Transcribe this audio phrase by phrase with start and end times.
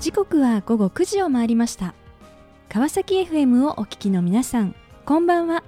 [0.00, 1.92] 時刻は午後9時を回りました。
[2.68, 5.64] 川崎 FM をお聞きの皆さんこんばんは。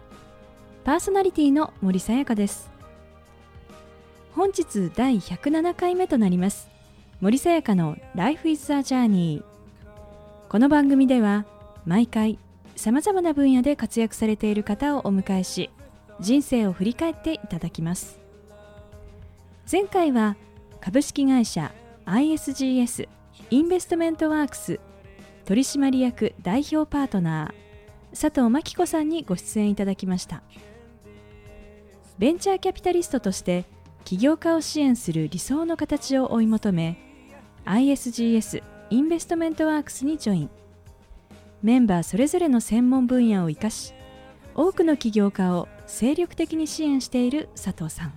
[0.84, 2.70] パーソナリティの森さやかです。
[4.36, 6.68] 本日第107回目となります。
[7.20, 9.42] 森さやかの Life is a Journey
[10.48, 11.44] この番組では
[11.84, 12.38] 毎回
[12.76, 15.70] さまざまな分野で活躍されている方をお迎えし
[16.20, 18.20] 人生を振り返っていただきます。
[19.70, 20.36] 前回は
[20.80, 21.72] 株式会社
[22.06, 23.08] ISGS
[23.52, 24.78] インベストメントワークス
[25.44, 30.42] 取締役代表パートナー佐藤真紀子さんにご出演いただきました。
[32.18, 33.64] ベンチャーキャピタリストとして
[34.04, 36.96] 起業家を支援する理想の形を追い求め
[37.64, 40.50] ISGS インベストメントワークスにジョイン。
[41.60, 43.94] メンバーそれぞれの専門分野を生かし
[44.54, 48.12] 多くの起業家を精力的に支援している佐藤さん。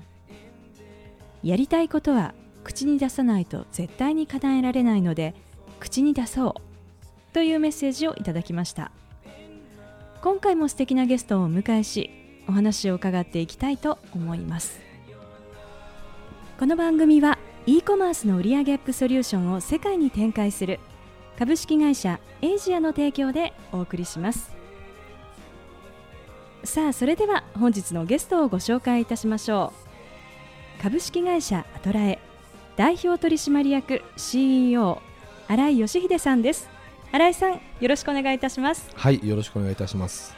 [1.42, 5.36] やりたいことは口に出さないと絶対に叶えられないので
[5.80, 8.92] 口に出そうというメッセージをいただきました。
[10.22, 12.10] 今回も素敵なゲストをお迎えし
[12.48, 14.80] お話を伺っていきたいと思います。
[16.58, 20.80] この番組は e コマースの売上アップソリューションを世界に展開する
[21.38, 24.52] 株式会社エイジアの提供でお送りします。
[26.64, 29.74] さあそれでは本日のゲストをご紹介いたしましょ
[30.80, 30.82] う。
[30.82, 32.33] 株式会社アトラエ。
[32.76, 35.00] 代表取締役 CEO
[35.48, 36.68] 新井義秀さんです。
[37.12, 38.90] 新井さんよろしくお願いいたします。
[38.96, 40.36] はいよろしくお願いいたします。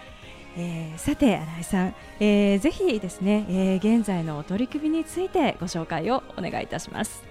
[0.57, 7.23] えー、さて新井さん、えー、ぜひですね、えー、現在の取り組みについてご紹介をお願いいたします。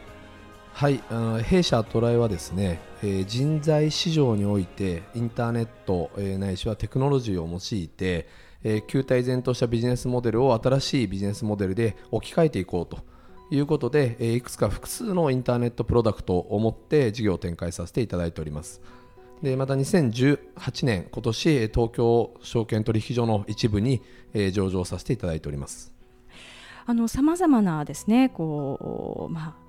[0.72, 8.27] はいあの弊社アトライはですね、えー、人材市場においてインターネット、えー、ないしはテクノロジーを用いて、
[8.62, 13.02] えー、球体前としたビジネスモデルを新しいビジネスモデルで置き換えていこうと
[13.55, 18.80] いうことで、えいくつか複数のインターネットプロダクトを持って事業を展開させていただいております。
[19.42, 25.92] でまた2018年、今年東京証券取引所の一部に、え上場させていただいております。
[27.09, 29.63] さまざまなですねこう、まあ、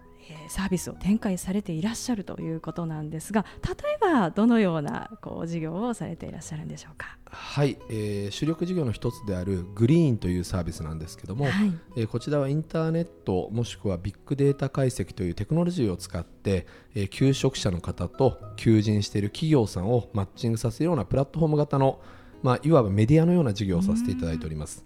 [0.47, 7.17] サービスを展開されていらっしゃるということなんですが例えばどのようなこう事業をされていらっしゃるんでしょうか？
[7.25, 11.53] はい、えー、主力事業の一つであるグリーンというサービスなんですけども、はい、
[11.97, 16.65] えー、こちらはインターネットもしくはビッグデータ解析というテクノロジーを使って、
[16.95, 21.99] えー、求職者の方と求人している企業さんをマッチングさせるようなプラットフォーム型の、
[22.41, 24.85] まあ、いわばメディアのような事業をさせていただいております。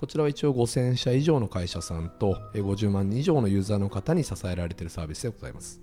[0.00, 5.78] こちらは一応5000社以上の会社さんと50万人以上のユーザーの方に支えられているサービスでございます。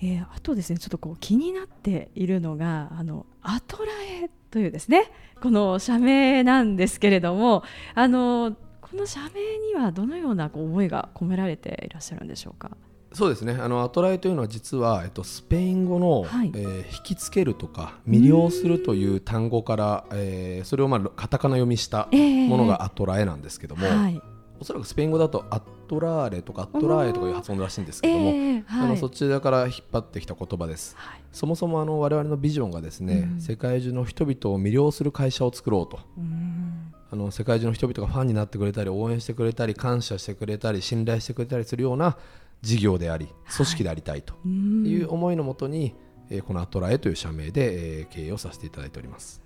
[0.00, 3.90] えー、あとですねちょっとこう気になっているのがあのアトラ
[4.24, 5.10] エというですね
[5.42, 7.64] この社名なんですけれども
[7.96, 12.76] あのこの社名にはどのようなこう思いが込められていらっしゃるんでしょうか？
[13.14, 13.54] そうですね。
[13.54, 24.22] あのアトライというのは実は、えっと、スペイン語の、はい、えー、引きつけるとか魅了するという単語から、えー、それを、まあ、カタカナ読みしたものがアトラエなんですけども、えーはい、
[24.60, 42.16] おそらくスペイン語だとアットラーレとかアットラーエとかいう発音らしいんですけども、えーはい、あのそちらから引っ張ってきた言葉です、はい、そもそもあの我々のビジョンがですね、うん、世界中の人々を魅了する会社を作ろうと、うん、あの世界中の人々がファンになってくれたり応援してくれたり感謝してくれたり信頼してくれたりするような
[42.64, 45.94] 事業であり組織でありたいという思いのもとに、
[46.30, 49.42] えこのアトラエという社名で、え経営をさせていただいております。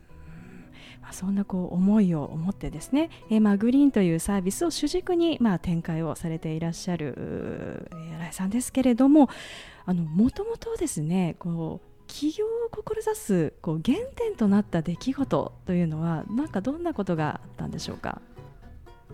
[1.02, 9.30] まあ、そんなこう思いを持ってですね、えー、まあグリーンというサービスを主軸にまあ展開をされていらっしゃる新井さんですけれども
[9.86, 18.20] もともとですねこう起業を志すこう原点となった出来事というのはなんかどんなことがあったんでしょうか？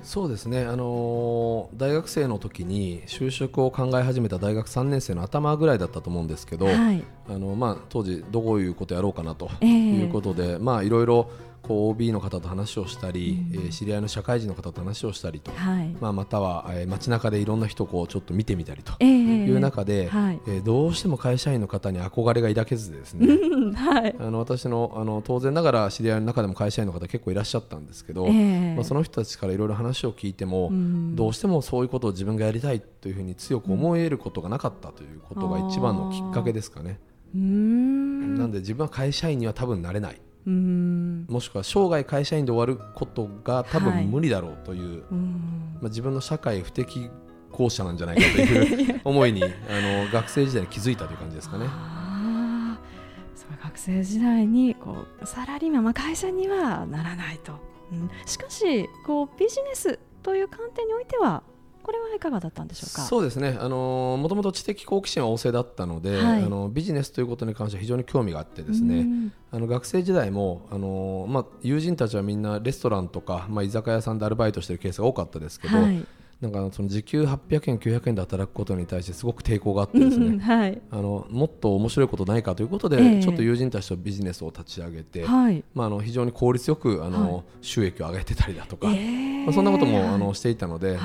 [0.03, 11.31] そうですね、あのー、大学生の時に就職を考え始めた大学3年生の頭ぐらいだったと思うんですけど、はい、あのまあ、当時どういうことやろうかなということで、えー、まあ、いろいろ
[11.67, 23.27] こう OB の方と話をしたり、うん、えー、知り合いの社会人の方と話をしたりと、はい、まあ、または、えー、街中でいろんな人をこうちょっと見てみたりという中で、えーはい、えー、どうしても会社員の方に憧れが抱けずですね、
[23.75, 37.01] はい、あの私のあの当然ながら知り合いの中でも会社員の方結構いらっしゃったんですけど、えー、まあ、その人たちからいろいろ話を聞いても、うん、どうしてもそういうことを自分がやりたいというふうに強く思えることがなかったということが一番のきっかけですかね。
[37.35, 38.37] うん。
[38.37, 47.09] なんで自分は会社員には多分なれないもしくは生涯会社員で終わることが多分無理だろうという、はい、まあ、自分の社会不適
[47.51, 51.67] 合者なんじゃないかという思いに あの学生時代に気づいたという感じですかね。
[53.63, 57.55] 学生時代にこうサラリーマン、まあ、会社にはならないと、
[57.93, 61.43] うん、しかしこうビジネスという観点においては
[61.85, 63.03] これはいかがだったんでしょうか？
[63.03, 69.07] そうですね、あのもともと知的好奇心は旺盛だったので、はい、あのビジネスということに関しては非常に興味があってですね、
[69.53, 76.05] あの学生時代も、あのまあ、友人たちはみんなレストランとか、まあ、居酒屋さんでアルバイトしてるケースが多かったですけど、はい
[76.45, 90.99] なんかその時給800円、900円で働くことに対してすごく抵抗があってですね、はい、あのもっと面白いことないかということで、えー、ちょっと友人たちとビジネスを立ち上げて、はい、まあ、あの非常に効率よくあの、はい、収益を上げてたりだとか、えー、まあ、そんなこともあのしていたので,、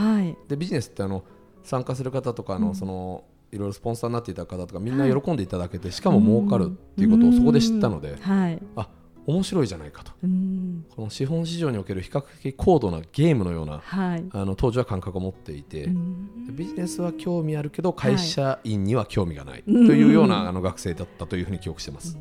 [0.47, 1.23] でビジネスってあの
[1.63, 8.89] 参加する方とかの、そのいろいろスポンサーになっていた方とかみんな喜んでいただけて、しかも儲かるっていうことをそこで知ったので、はい、あ
[9.29, 15.87] 面白いじゃないかと、この資本市場における比較的高度なゲームのような、はい、あの当時は感覚を持っていて
[16.51, 22.17] ビジネスは興味あるけど会社員には興味がない、というようなあの学生だったというふうに記憶してます。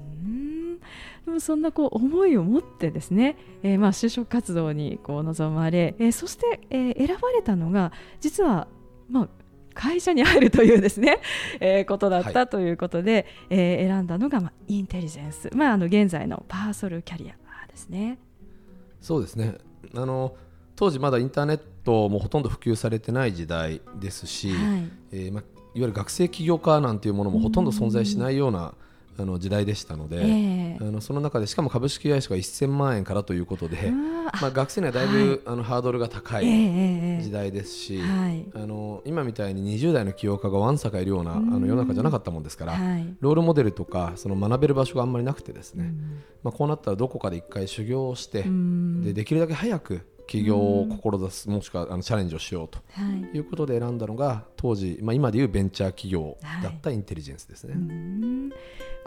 [1.24, 8.66] でもそんなこう思いを持ってですね、えー、まあ就職活動にこう臨まれ、えー、そして、えー、選ばれたのが実は
[9.10, 9.28] まあ
[9.74, 11.20] 会社に入るというですね、
[11.60, 17.34] えー、ことだったということで、はい、えー、選んだのが、まあ、インテリジェンス、まあ、あの現在のパーソルキャリア
[17.68, 18.18] ですね。
[19.00, 19.56] そうですね。
[19.94, 20.34] あの
[20.74, 24.90] 当時まだインターネットもほとんど普及されてない時代ですし、はい。
[25.12, 28.74] えーまあ、いわゆる学生起業家なんていうものもほとんど存在しないような、
[29.20, 36.44] あの時代でしたので、えー、あのその中でしかも株式会社が1000万円からということで、まあ、学生にはだいぶ、はい、あのハードルが高い
[37.20, 45.92] 時代ですし、えー、あの今みたいに20代の起業家がわんさかいるようなあの世の中じゃなかったもんですから、はい、ロールモデルとかその学べる場所があんまりなくてですね、
[46.44, 48.44] まあ、こうなったらどこかで一回修行をして
[49.02, 52.78] でできるだけ早く起業を志す、もしくはあのチャレンジをしようと
[53.34, 53.40] い。
[53.40, 57.74] うことで選んだのが当時、まあ、今でいうベンチャー企業だったインテリジェンスですね。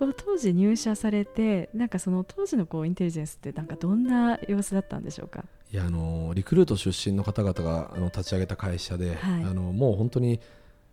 [0.05, 5.45] はい、この当時入社されてなんかその当時のこうインテリジェンスってなんかどんな様子だったんでしょうか？
[5.71, 10.39] いやあのリクルート出身の方々があの立ち上げた会社で、はい、あのもう本当に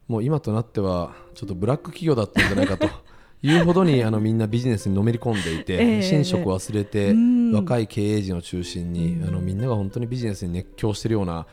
[0.07, 2.89] もう今となってはちょっとブラック企業だったんじゃないかと
[3.43, 7.15] いうほどにあのみんなビジネスにのめり込んでいて、えー、寝食忘れて、
[7.55, 11.47] 若い経営陣を中心に、あのみんなが本当にビジネスに熱狂しているような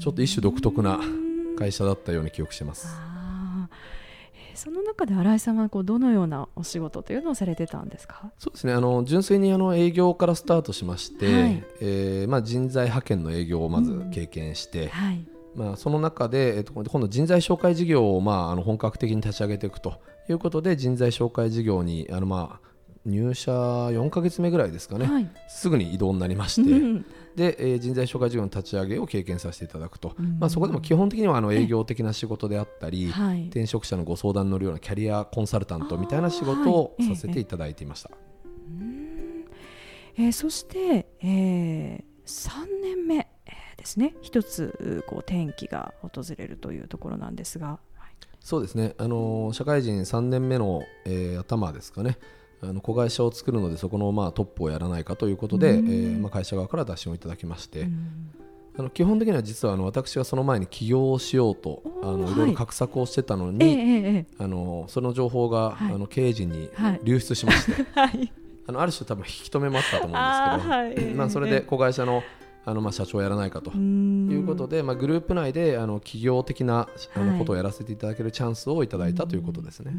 [0.00, 0.98] ちょっと一種独特な
[1.56, 2.88] 会社だったように記憶してます。
[4.54, 8.30] その中で新井さんはこうどのようなお仕事というのをされてたんですか？
[8.38, 8.72] そうですね。
[8.72, 15.24] あの純粋にあの営業からスタートしまして、はい、えー、まあ、人材派遣の営業をまず経験して、うんはい、
[15.54, 22.68] まあ、その中で、えっと、今度人材紹介事業を、まあ、あの本格的に立ち上げていくということで人材紹介事業にあの、まあ、
[23.06, 27.04] 入社4か月目ぐらいですかね、はい、すぐに異動になりまして、
[27.38, 38.10] で、えー、人材紹介事業の立ち上げを経験させていただくと、うん、まあ、そこでも基本的にはあの営業的な仕事であったり、はい、転職者のご相談に乗るようなキャリアコンサルタントみたいな仕事をさせていただいていました。
[40.16, 43.28] えー、そして、えー、3年目
[43.76, 44.16] ですね。
[44.20, 47.78] 一つこう転機が訪れるというところなんですが。
[48.40, 52.18] そうですね、あの社会人3年目の、えー、頭ですかね、
[52.60, 57.88] あの子会社を作るのでそこのまあトップをやらないかということで、えー、まあ、会社側から打診をいただきまして、
[58.76, 62.34] あの基本的には実はあの私はその前に起業をしようとあのい。
[62.34, 66.70] ろいろ画策をしてたのに、あのその情報が、はい、あの経営陣に
[67.02, 68.32] 流出しまして、 はい、
[68.66, 72.22] あのある種多分引き止めもあったと思うんですけど、まあ、それで子会社の
[72.64, 79.92] あのまあ社長をやらないかということで、まあ、グループ内であの企業的なあのことをやらせていただけるチャンスをいただいたということですね。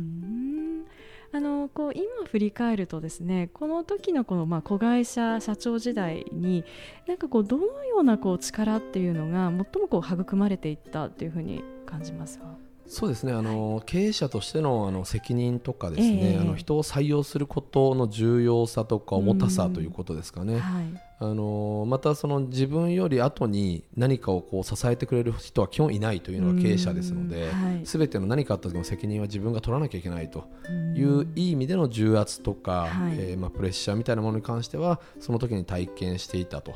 [1.31, 6.63] あのこう今振り返るとですねこの時のこのまあ子会社社長時代に
[7.07, 12.68] なんかこうどのようなこう力っていうのが最もこう育まれていったっていうふうに感じますか？
[12.89, 13.33] そうですね。
[13.33, 20.85] あの、はい、経営者としてのあの責任とかですね、えー、あの人を採用することの重要さとか重たさということですかね、はい、
[21.19, 27.51] あのまたその自分より後に何かをこう支えてくれる人は基本いないというのが経営者ですので、
[27.83, 30.47] す、べ、ての何かあった時の責任は自分が取らなきゃいけないと。
[30.95, 36.71] いういい意味での重圧とか、はい、えー、まあ、プレッシャーみたいなものに関してはその時に体験していたと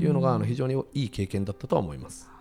[0.00, 2.37] いうのがあの非常にいい経験だったとは思います。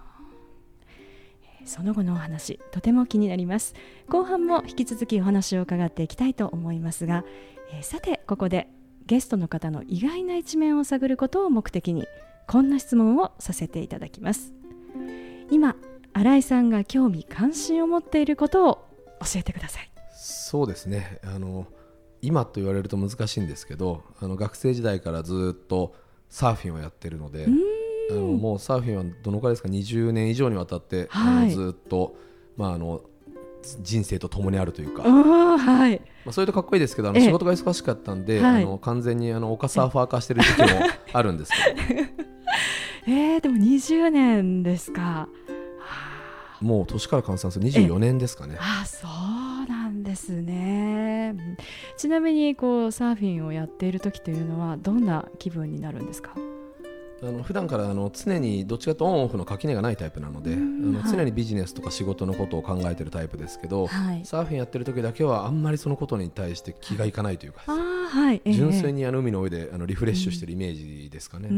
[1.67, 3.75] その後のお話とても気になります。
[4.09, 7.24] 後半も引き続きお話を伺っていきたいと思いますが、
[7.71, 8.67] えー、さてここで
[9.05, 12.07] ゲストの方の意外な一面を探ることを目的に
[12.47, 14.53] こんな質問をさせていただきます。
[15.50, 15.75] 今
[16.13, 18.88] 新井さんが興味関心を持っていることを
[19.19, 19.91] 教えてください。
[20.13, 21.19] そうですね。
[21.24, 21.67] あの
[22.21, 25.93] 今と言われると難しいんですけどあの学生時代からずっと
[26.29, 27.47] サーフィンをやってるので
[28.09, 32.15] あのもうサーフィンはどのくらいですか？20年以上にわたって、はい、あのずっと、
[32.55, 33.01] まあ、あの
[33.81, 40.67] 人生と共にあるというか、はい、まあ、それとかっこいいですけどあの仕事が忙しかったんで、あの完全にあの丘サーファー化してる時期も
[41.13, 42.27] あるんですけど。
[43.09, 45.29] えー、でも20年ですか。
[46.59, 47.65] もう年から換算する。
[47.65, 48.57] 24年ですかね。
[48.59, 51.35] あそうなんですね。
[51.97, 56.33] ちなみにこうサーフィンをやっている時というのはどんな気分になるんですか？
[57.24, 71.50] あの普段からあの常にどっちかとオンオフの垣根がないタイプなので、あの常にビジネスとか仕事のことを考えているタイプですけど、はい、サーフィンやってる時だけはあんまりそのことに対して気がいかないというか、はい、純粋にあの海の上であのリフレッシュしてるイメージですかね。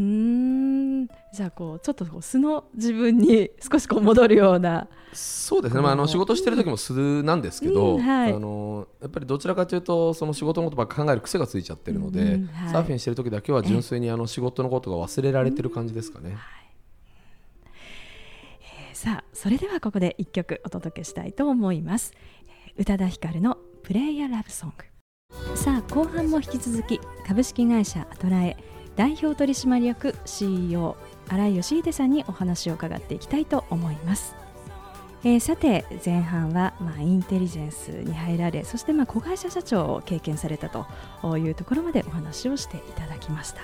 [1.34, 4.88] じゃあこうちょっと素の自分に少しこう戻るような。
[5.14, 16.38] そうですね、まあ、あの仕事してる時も素なんですけど、うんはい、あのやっぱりどちらかというとその仕事のことばっか考える癖がついちゃってるので、うんはい、サーフィンしてる時だけは純粋にあの仕事のことが忘れられてる感じですかね。
[18.62, 22.14] えー、さあそれではここで1曲お届けしたいと思います。
[22.78, 24.86] 宇多田ヒカルの「プレイヤーラブソング」
[25.56, 28.58] さあ後半も引き続き株式会社アトラエ
[29.00, 30.98] 代表取締役 CEO
[31.30, 34.36] 新井義秀さんにお話を伺っていきたいと思います。
[35.24, 40.86] えー、さて前半は、まあ、インテリジェンスに入られそしてまあ子会社社長を経験されたと
[41.38, 43.62] いうところまでお話をしていただきました。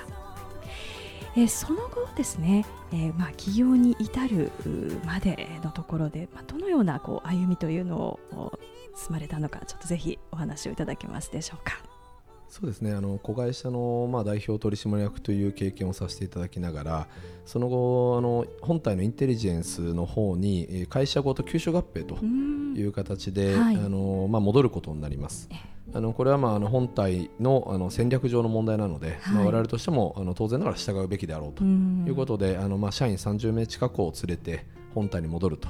[1.36, 4.54] えー、その後ですね、えー、まあ起業に至る
[5.06, 8.20] までのところで、まあ、どのようなこう歩みというのを
[8.96, 11.95] 進まれたのかちょっとぜひお話をいただけますでしょうか。
[12.50, 12.94] そうですね。
[12.94, 17.08] あの子会社の、まあ、代表取締役という経験をさせていただきながら
[17.46, 25.50] その後あの本体のインテリジェンスの方に会社ごと吸収合併という形で、はい、あのまあ、戻ることになります。
[25.94, 35.70] あのこれはまああの本体のあの戦略上の問題なので、はい、まあ、我々としてもあの当然ながら従うべきであろうということであのまあ社員30名近くを連れて本体に戻ると、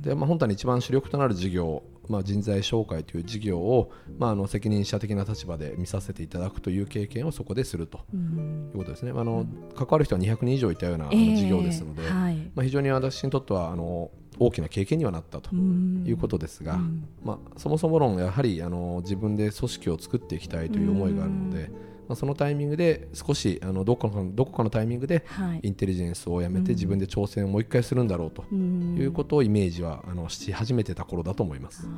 [0.00, 16.78] でまあ、本体に一番主力となる事業まあ、人材紹介という事業を、まあ、あの責任者的な立場で見させていただくという経験をそこでするということですね、あの関わる人は200人以上いたような、事業ですので、はい、まあ、非常に私にとってはあの大きな経験にはなったということですが、
[17.24, 21.91] まあ、そもそも論やはりあの自分で組織を作っていきたいという思いがあるので。
[22.12, 25.24] まあ、そのタイミングで少しあのどこかのどこかのタイミングで
[25.62, 31.88] インテリジェンスをやめて自分で挑戦をもう一回するんだろうということをイメージはあのし始めてた頃だと思います。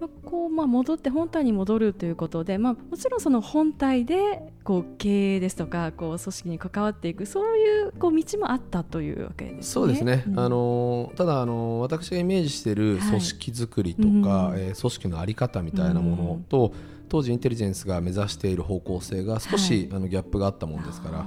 [0.00, 9.62] まあ、こうまあ戻って本体に戻るということで、まあ、もちろんその本体でこう経営ですとかこう組織に関わっていくそういうこう道もあったというわけですね。
[9.64, 12.78] そうですね、うん、あのただあの私がイメージしてい。
[12.78, 21.20] る組織作りとか、はい、えー、組織の在り方みたいなものと、うん当時インテリジェンスが目指している方向性が少し、あのギャップがあったもんですから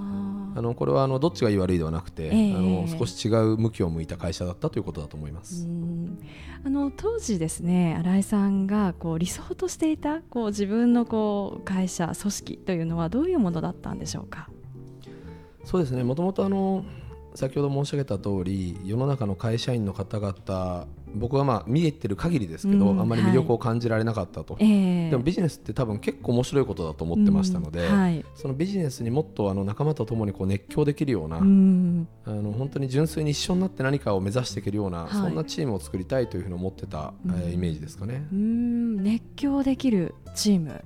[0.53, 5.67] あのこれはあのどっちがいい悪いではなくて、えー、あの少し違う向きを向いた会社だったということだと思います。
[6.63, 14.49] あの当時ですね新井さんがこう理想としていたこう自分のこう会社組織というのはどういうものだったんでしょうか？
[15.63, 16.03] そうですね。
[16.03, 16.83] もともとあの
[17.35, 38.27] 先ほど申し上げた通り世の中の会社員の方々僕はまあ見えてる限りですけど、うん、あんまり魅力を感じられなかったと、はい、でもビジネスって多分結構面白いことだと思ってましたので、うんはい、そのビジネスにもっとあの仲間と共にこう熱狂できるような、うん、あの本当に純粋に一緒になって何かを目指していけるような、はい、そんなチームを作りたいというふうに思ってた、えー、イメージですかね。
[38.31, 40.83] 熱狂できるチーム、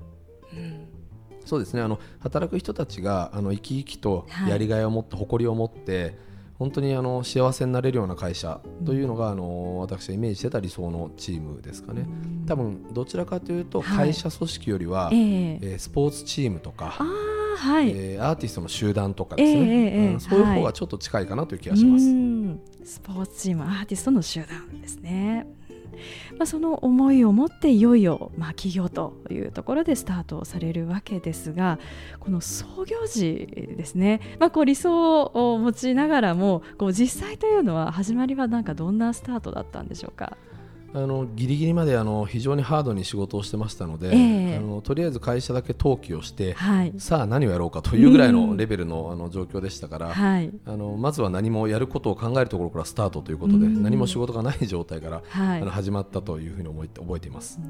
[1.44, 1.82] そうですね。
[1.82, 6.16] あの働く人たちがあの生き生きとやりがいを持って、誇りを持って
[6.58, 12.06] 本当にあの幸せになれるような会社というのが、あの私がイメージしてた理想のチームですかね。
[12.46, 16.96] 多分どちらかというと会社組織よりは、はい、えー、スポーツチームとか。
[17.56, 25.46] はい、えー、アーティストの集団とかですね、えーえー、そういう方がちょっと近いかなという気がします、はい、スポーツチームアーティストの集団ですね
[26.38, 31.78] まあ、その思いを持っていよいよ、まあ、企業というところでスタートされるわけですが
[32.20, 40.36] この創業時ですね、まあ、こう理想を持ちながらもこう実際というのは始まりはなんかどんなスタートだったんでしょうか？
[40.94, 57.60] あのギリギリまであの非常にハードに仕事をしてましたので、えー、あのとりあえず会社だけ登記をして、はい、さあ何をやろうかというぐらいのレベルの,、あの状況でしたから、はい、あのまずは何もやることを考えるところからスタートということで、何も仕事がない状態から、はい、あの始まったというふうに思って覚えています。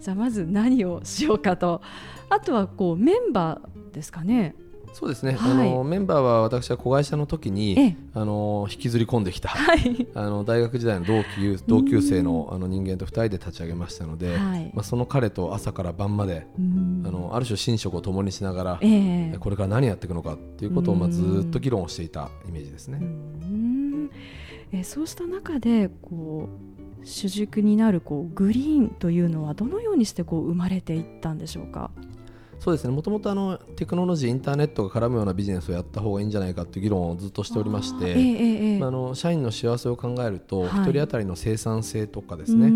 [0.00, 1.82] じゃあまず何をしようかと。
[2.30, 4.54] あとはこうメンバーですかね
[4.92, 16.46] そうですね、はい、あのメンバーは私は子会社の時にあの引きずり込んできた、はい、 あの大学時代の同級同級生のあの人間と2人で立ち上げましたので、はい、まあ、その彼と朝から晩まで
[17.04, 23.00] あのある種寝食を共にしながら、えー、これから何やっていくのかということをまあずっと議論をしていたイメージですね。
[24.72, 26.48] えー、そうした中でこ
[27.02, 31.90] う主軸になるこうグリーンというのはどのようにしてこう生まれていったんでしょうか？
[32.62, 32.94] そうですね。
[32.94, 42.68] もともとあのテクノロジーインターネットが絡むようなビジネスをやった方がいいんじゃないかという議論をずっとしておりまして、えーえー、まあ、あの社員の幸せを考えると、はい、1人当たりの生産性とかですね。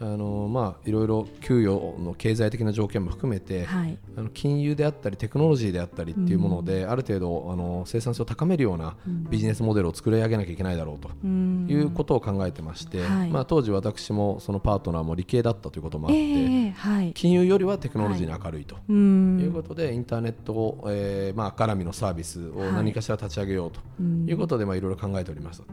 [0.00, 8.96] あの、まあ、いろいろ給与の経済的な条件も含めて、はい、あの金融であったりテクノロジーであったりっていうもので、ある程度あの生産性を高めるような
[9.30, 18.76] ビジネスモデルを作り上げなきゃいけないだろうということを考えてまして、はい、まあ、当時私もそのパートナーも理系だったということもあって、えーはい、金融よりはテクノロジーに明るいと
[19.42, 23.80] いうことで、インターネットを、えーまあ、絡みのサービスを何かしら立ち上げようと
[24.26, 25.64] いうことで、まあ、いろいろ考えておりました。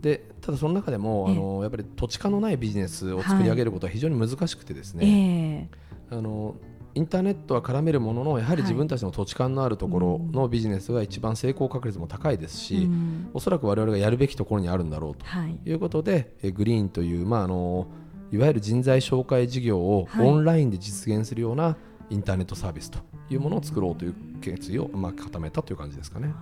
[0.00, 5.68] でただその中でもあのやっぱり土地勘のないビジネスを作り上げることは非常に難しくてですね、
[6.10, 6.54] えー、あの
[6.96, 15.26] インターネットは絡めるもののやはり自分たちの土地勘のあるところのビジネスが一番成功確率も高いですし、うん、おそらく我々がやるべきところにあるんだろうと
[15.68, 15.74] い。
[15.74, 17.86] うことで、はい、グリーンという、まあ、あの
[18.32, 21.76] いわゆる人材紹介事業をオンラインで実現するような
[22.10, 22.98] インターネットサービスと
[23.30, 26.28] いうものを作ろうという決意を、まあ、固めたという感じですかね。
[26.28, 26.32] や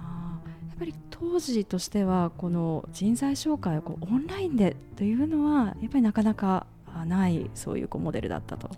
[0.77, 6.67] っぱり当時としてはこの人材紹介をこうオンラインでというのはやっぱりなかなか
[7.07, 8.71] ないそういうこうモデルだったと。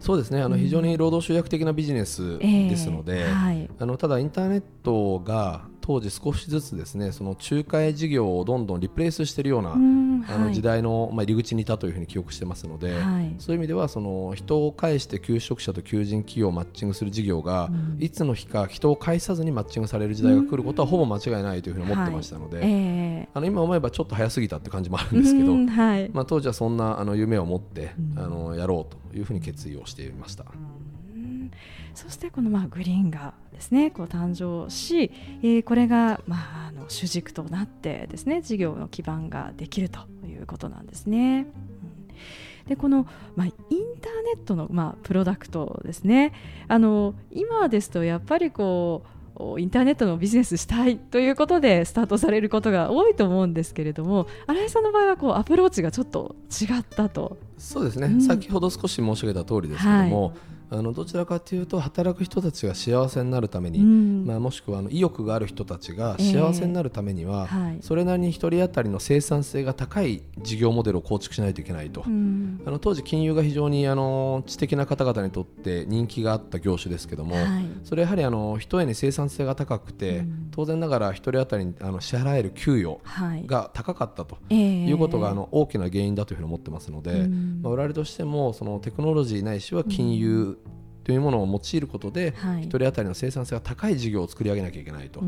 [0.00, 22.66] そうですねあの非常に労働集約的なビジネスですので、えーはい、あのただインターネットが当時少しずつですねその仲介事業をどんどんリプレイスしているような、うあの時代の、まあ、入り口にいたというふうに記憶してますので、はい、そういう意味ではその人を介して求職者と求人企業をマッチングする事業が、うん、いつの日か人を介さずにマッチングされる時代が来ることはほぼ間違いないというふうに思ってましたので、はい。
[22.68, 30.44] えー、あの今思えばちょっと早すぎたって感じもあるんですけど、はい、まあ、当時はそんなあの夢を持って、あのやろうというふうに決意をしていました。
[31.94, 35.10] そしてこのまあグリーンがですねこう誕生し、
[35.42, 41.46] えー、これがまああの主軸となってですね事業の基盤ができるということなんですね。
[42.66, 43.54] でこの、まあ、イン
[44.00, 46.34] ターネットの、まあ、プロダクトですね
[46.68, 49.17] あの今ですとやっぱりこう
[49.58, 57.36] インターネットのビジネスしたいということでスタートされることが多いと思うんですけれども新井さんの場合はこうアプローチがちょっと違ったと。
[57.56, 60.32] そうですね、うん、先ほど少し申し上げた通りですけども、はい
[60.70, 77.46] あのどちらかというと働く人たちが幸せになるために、うん、まあ、もしくはあの意欲がある人たちが幸せになるためには、えーはい、それなりに1人当たりの生産性が高い事業モデルを構築しないといけないと、うん、あの当時金融が非常にあの知的な方々にとって人気があった業種ですけども、はい、
[77.84, 83.00] それやはりあの人へに生産性が高くて、うん、当然ながら1人当たりにあの支払える給与
[83.46, 87.28] が高かったということがあの大きな原因だというふうに思ってますので、
[87.62, 90.58] まあ、我々としてもそのテクノロジーないしは金融、
[91.04, 95.22] というものを用いることで、はい、1人当たりの生産性が高い事業を作り上げなきゃいけないと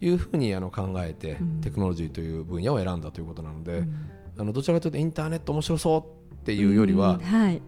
[0.00, 3.94] いうふうにあの考えて、うん、テクノロジーという分野を選んだということなので、うん、
[4.38, 5.98] あのどちらかというとインターネット面白そ
[6.32, 7.20] うっていうよりは、うん。
[7.20, 7.62] はい、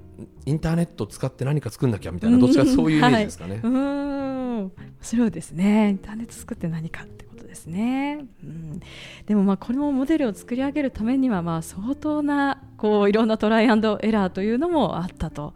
[0.46, 3.54] インターネットを使って何か作んなきゃみたいなどっちかそういうイメージですかね。
[3.54, 3.62] はい、
[4.54, 5.90] 面白いですね。
[5.90, 8.80] インターネット作って何かってことですね、うん、
[9.26, 15.54] でもまあこのモデルを作り上げるためにはまあ相当なこういろんなトライアンドエラーというのもあったと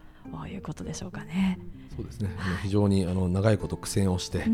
[0.48, 1.58] いうことでしょうかね。
[1.96, 2.30] そうですね、
[2.62, 4.46] 非常にあの長いこと苦戦をして、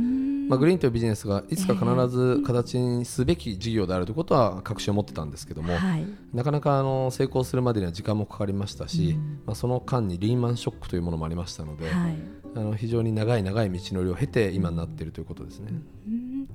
[0.48, 12.16] まあ、グリーンというビジネスがいつか必ず形にすべき事業であるということは確信を持ってたんですけども、はい、なかなかあの成功するまでには時間もかかりましたし、まあ、その間にリーマンショックというものもありましたので、はい、
[12.56, 15.72] あの非常に長い長い道のりを経て今になっているということですね。
[16.06, 16.48] うん。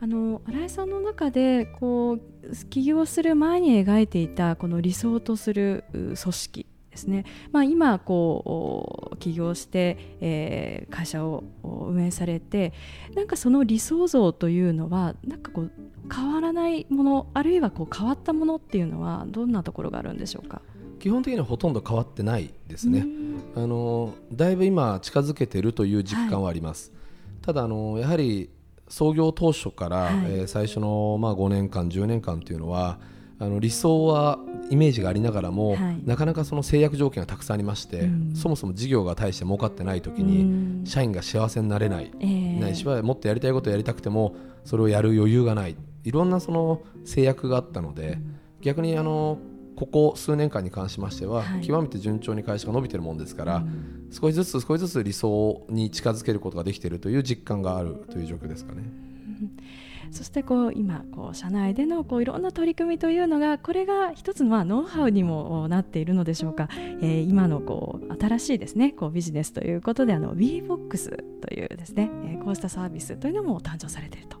[0.00, 12.72] あの新井さんの中でこう起業する前に描いていたこの理想とする組織ですね、まあ、今こう起業して、えー、会社を運営されて
[13.14, 15.72] なんかその理想像というのはなんかこう
[16.12, 20.60] 変わらないものあるいはこう変わったものっていうのはどんなところがあるんでしょうか？
[21.04, 23.04] 基本的にはほとんど変わってないですね。
[23.54, 26.92] あのだいぶ今近づけているという実感はあります。
[26.92, 26.96] は
[27.42, 28.48] い、ただあのやはり
[28.88, 32.98] 創業当初から、はい、えー、最初のまあ5年間10年間というのは
[33.38, 34.38] あの理想は
[34.70, 45.76] イメージがありながらも、はい、なかなかその制約条件がたくさんありまして、うん、そもそも事業が大して儲かってない時に、社員が幸せになれない、えー、ないしはもっとやりたいことをやりたくてもそれをやる余裕がない。
[46.02, 49.36] いろんなその制約があったので、うん、逆にあの
[49.76, 58.82] ここ数年間に関しましては、はい、極めて順調に会社が伸びているもんですから、うん、少しずつ少しずつ理想に近づけることができているという実感があるという状況ですかね。
[60.10, 66.68] そしてこう今こう社内でのこういろんな取り組みというのがこれが一つのまあノウハウにもなっているのでしょうか、
[67.00, 74.38] えー、今のこう新しいですねこうビジネスということであの WeBox というですね、えー、こうしたサービスというのも誕生されていると。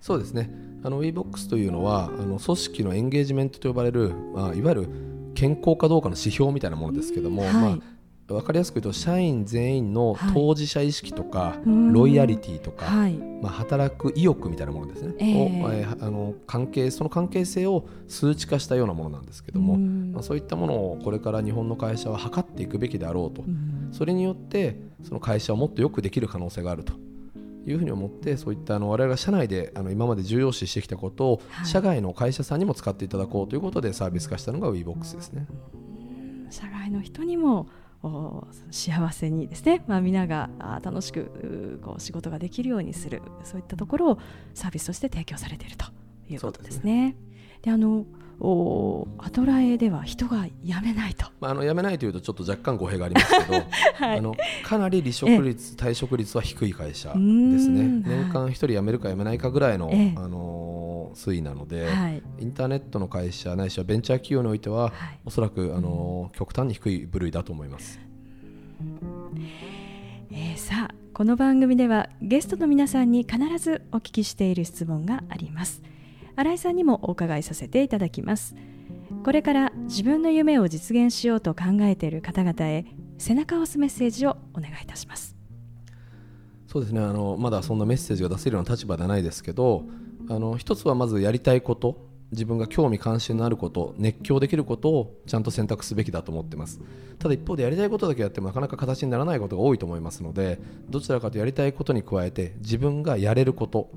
[0.00, 0.50] そうですね
[0.84, 4.88] あの WeBox というのはあの組織のエンゲージメントと呼ばれる、まあ、いわゆる
[5.34, 7.78] 健康かどうかの指標みたいなものですけども、はい、まあ
[8.26, 23.44] 分かりやすく言うと社員全員の当事者意識とか、はい、ロイヤリティとか、はい、まあ、働く意欲みたいなものですね、えー、をえー、あの関係その関係性を数値化したようなものなんですけども、まあ、そういったものをこれから日本の会社は測っていくべきであろうと。
[23.92, 26.94] それによってその会社をもっとよくできる可能性があると
[27.66, 35.46] いうふうに思ってそういったあの我々が社内であの今まで重要視してきたことを、社外の会社さんにも使っていただこうということでサービス化したのが WeBox ですね。
[36.50, 37.68] 社外の人にも
[38.70, 40.50] 幸せにですね、まあ、皆が
[40.82, 44.18] 楽しくこう仕事ができるようにするそういったところを
[44.52, 45.86] サービスとして提供されていると
[46.28, 47.16] いうことですね。
[47.62, 48.06] で、ね、あのお
[48.40, 53.52] アトラエでは人が辞めないと、まあ、あの辞めないというとちょっと若干語弊がありますけど、
[53.96, 58.02] はい、あのかなり離職率退職率は低い会社ですね。
[58.04, 64.92] 年間1人辞めるか辞めないかぐらいの、あの推移なので、はい、インターネットの会社ないしはベンチャー企業においては、はい、
[65.24, 68.00] おそらくあの極端に低い部類だと思います。
[70.30, 75.93] えー、さあこの番組ではゲストの皆さんに必ずお聞きしている質問があります。
[76.36, 78.54] 新井さんにもお伺いさせていただきます。
[79.24, 82.84] これから自分の夢を実現しようと考えている方々へ
[83.18, 85.36] 背中を押すメッセージをお願いいたします。
[86.66, 87.00] そうですね。
[87.00, 89.84] あのまだそんなメッセージが出せるような立場ではないですけど
[90.28, 96.80] あの一つはまずやりたいこと自分が興味関心のあること熱狂できることをちゃんと選択すべきだと思ってます。
[97.18, 103.90] ただ一方でやりたいことだけやってもなかなか形にならないことが多いと思いますのでどちらかとやりたいことに加えて自分がやれること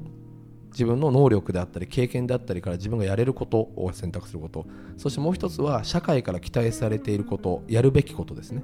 [0.72, 4.66] 自分の能力であったり経験であったりから自分がやれることを選択すること。
[4.98, 8.64] そしてもう一つは社会から期待されていることやるべきことですね。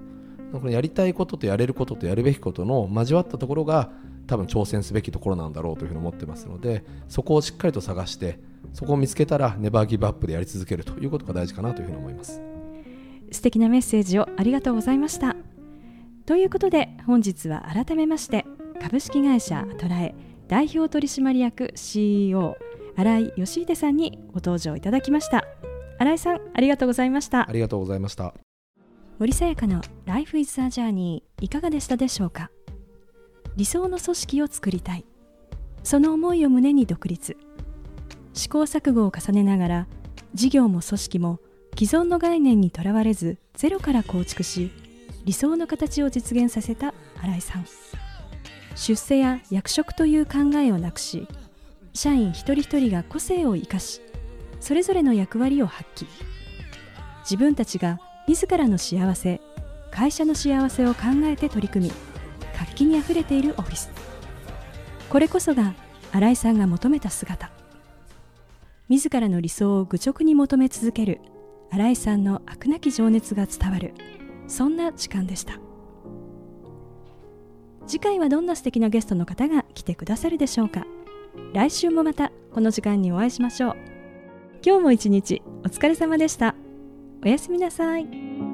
[0.52, 3.90] このやりたいこととやれることとやるべきことの交わったところが
[4.28, 8.40] 多分挑戦すべきところなんだろうというふうに思ってますのでそこをしっかりと探して
[8.72, 12.42] そこを見つけたらネバーギブアップでやり続けるということが大事かなというふうに思います。
[13.32, 15.36] 素敵なメッセージをありがとうございました。
[16.26, 18.46] ということで本日は改めまして
[18.82, 20.16] 株式会社トラエ
[20.54, 22.58] 代表取締役 CEO
[22.96, 25.46] 新井義秀さんにご登場いただきました。
[25.98, 27.50] 新井さんありがとうございました。
[27.50, 28.36] ありがとうございました。
[29.18, 32.52] 森さやかの Life is a Journey いかがでしたでしょうか？
[33.56, 35.06] 理想の組織を作りたい。
[35.82, 37.36] その思いを胸に独立。
[38.34, 39.88] 試行錯誤を重ねながら
[40.36, 41.40] 事業も組織も
[41.76, 44.70] 既存の概念にとらわれずゼロから構築し
[45.26, 47.66] 理想の形を実現させた新井さん
[48.76, 51.28] 出世や役職という考えをなくし
[51.94, 54.02] 社員一人一人が個性を生かし
[54.60, 56.08] それぞれの役割を発揮。
[57.24, 59.42] 自分たちが自らの幸せ
[59.92, 61.92] 会社の幸せを考えて取り組み
[62.58, 63.90] 活気にあふれているオフィス。
[65.10, 65.74] これこそが
[66.12, 67.52] 新井さんが求めた姿。
[68.90, 71.22] 自らの理想を愚直に求め続ける
[71.72, 73.94] 新井さんの飽くなき情熱が伝わる
[74.48, 75.60] そんな時間でした。
[77.86, 80.86] 次回はどんな素敵なゲストの方が来てくださるでしょうか。
[81.54, 83.76] 来週もまたこの時間にお会いしましょう。
[84.66, 86.56] 今日も一日お疲れ様でした。
[87.24, 88.53] おやすみなさい。